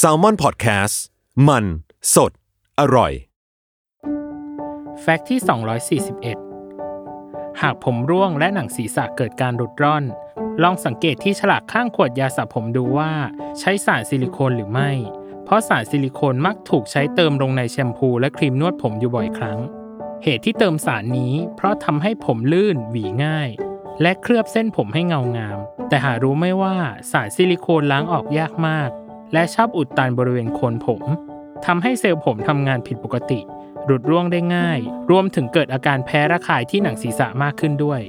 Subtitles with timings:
[0.00, 0.94] s a l ม o n PODCAST
[1.48, 1.64] มัน
[2.14, 2.32] สด
[2.80, 3.12] อร่อย
[5.00, 5.40] แฟกต์ที่
[6.10, 10.04] 241 หากผมร่วงและหนังศีรษะเกิดการรุดร่อน
[10.62, 13.12] ลองสังเกตที่ฉลากข้างขวดยาสระผมดูว่า
[13.58, 14.90] ใช้สารซิลิโคนหรือไม่
[15.44, 19.58] เพราะสารซิลิโคนมักถูกใช้เติมลงในแชมพูและครีมนวดผมอยู่บ่อยครั้ง
[20.24, 23.48] เหตุที่เติมสารนี้ เพราะทำให้ผมลื่นหวีง่าย
[24.02, 25.58] และเคลือบเส้นผมให้เงางาม
[25.92, 26.76] แต่หารู้ไม่ว่า
[27.12, 28.90] สารซิลิโคนล้างออกยากมาก
[29.32, 31.02] และชอบอุดตันบริเวณโคนผม
[31.66, 33.40] ทำให้เซลล์ผมทำงานผิดปกติ
[33.84, 34.78] หลุดร่วงได้ง่าย
[35.10, 38.00] รวมถึงเกิดอาการแพ้ระคายที่หนังศีรษะมากขึ้นด้วย